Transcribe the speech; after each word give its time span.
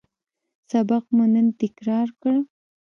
سبق 0.69 1.03
مو 1.15 1.23
نن 1.33 1.47
تکرار 1.61 2.07
کړ 2.21 2.35